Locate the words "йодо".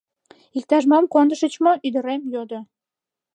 2.33-2.59